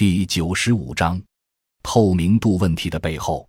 [0.00, 1.20] 第九十五章，
[1.82, 3.46] 透明度问题的背后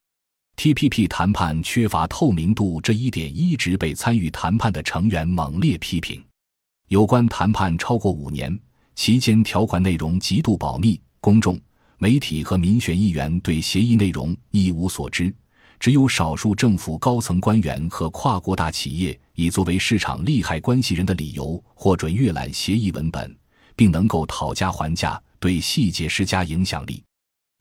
[0.58, 6.22] ，TPP 谈判缺乏透明度这一点一直被参与谈判的成员猛烈批评。
[6.90, 8.60] 有关谈判超过五年，
[8.96, 11.58] 期间条款内容极度保密，公众、
[11.98, 15.34] 媒体和民选议员对协议内容一无所知。
[15.80, 23.34] 只有少数政府高层官员和跨国大企业以作为市场利害关系人的理由获准阅览协议文本，
[23.74, 25.18] 并能够讨价还价。
[25.42, 27.04] 对细节施加影响力。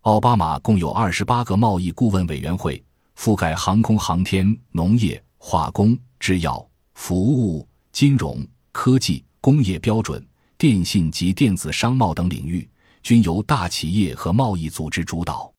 [0.02, 2.82] 奥巴马共有二十八个贸易顾问委员会，
[3.16, 10.24] 覆盖航空航天、农业、化工、制药、服务、金融、科技、工业标准、
[10.56, 12.68] 电信及电子商贸等领域，
[13.02, 15.50] 均由大企业和贸易组织主导。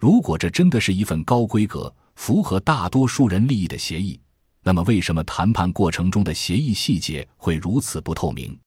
[0.00, 4.18] 如果这真的是一份高规格、符合大多数人利益的协议，
[4.62, 8.58] 那么为什么谈判过程中的协议细节会如此不透明？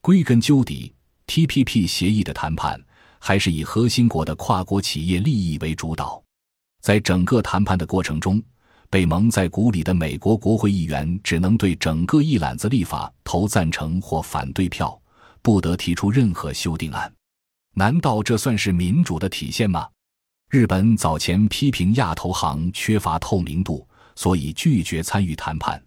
[0.00, 0.92] 归根究底。
[1.30, 2.76] TPP 协议的谈判
[3.20, 6.20] 还是以核心国的跨国企业利益为主导，
[6.82, 8.42] 在整个谈判的过程中，
[8.90, 15.00] 被蒙在鼓里的美国国会议员只能对整个一揽子立法投赞成或反对票，
[15.40, 17.08] 不得提出任何修订案。
[17.74, 19.88] 难道这算是民主的体现吗？
[20.48, 25.80] 日本早前批评亚投行缺乏透明度，所以拒绝参与谈判，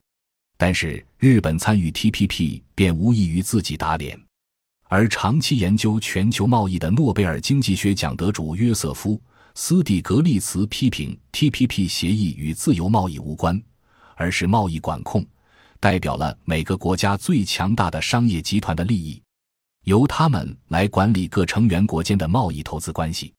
[0.56, 4.18] 但是日本参与 TPP 便无异于自己打脸。
[4.96, 9.16] 而长期研究全球贸易的诺贝尔经济学奖得主约瑟夫·
[9.56, 13.60] 斯蒂格利茨批评 TPP 协议与自由贸易无关，
[14.16, 15.26] 而是贸易管控，
[15.80, 19.20] 代表了每个国家最强大的商业集团的利益，
[19.86, 23.34] 由他们来管理各成员国间的贸易投资关系。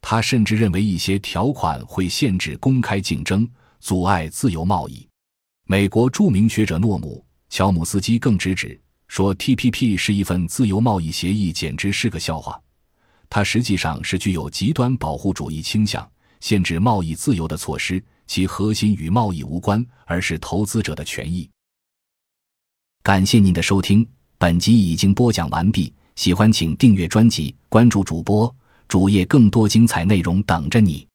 [0.00, 3.44] 他甚至认为一些条款会限制公开竞争，
[3.80, 5.04] 阻碍自由贸易。
[5.66, 8.80] 美国著名学者诺姆·乔姆斯基更直指。
[9.12, 12.58] 说 TPP 是一份自由贸易协议，简直是个笑话。
[13.28, 16.10] 它实际上是具有极端保护主义倾向、
[16.40, 21.46] 限制贸易自由的措施，其核心与贸易无关，而是投资者的权益。
[23.02, 25.92] 感谢您的收听，本集已经播讲完毕。
[26.16, 28.56] 喜欢请订阅专辑，关注主播
[28.88, 31.06] 主页，更多精彩内容等着你。